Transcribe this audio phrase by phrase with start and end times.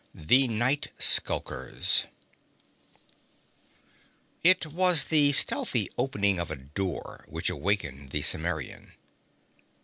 [0.17, 2.07] 2 The Night Skulkers
[4.43, 8.93] It was the stealthy opening of a door which awakened the Cimmerian.